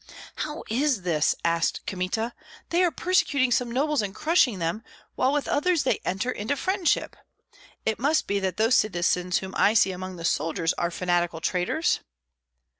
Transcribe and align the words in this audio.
"How 0.37 0.63
is 0.67 1.03
this?" 1.03 1.35
asked 1.45 1.85
Kmita. 1.85 2.33
"They 2.69 2.83
are 2.83 2.89
persecuting 2.89 3.51
some 3.51 3.69
nobles 3.69 4.01
and 4.01 4.15
crushing 4.15 4.57
them, 4.57 4.83
while 5.13 5.31
with 5.31 5.47
others 5.47 5.83
they 5.83 5.99
enter 6.03 6.31
into 6.31 6.55
friendship. 6.55 7.15
It 7.85 7.99
must 7.99 8.25
be 8.25 8.39
that 8.39 8.57
those 8.57 8.75
citizens 8.75 9.37
whom 9.37 9.53
I 9.55 9.75
see 9.75 9.91
among 9.91 10.15
the 10.15 10.25
soldiers 10.25 10.73
are 10.73 10.89
fanatical 10.89 11.39
traitors?" 11.39 11.99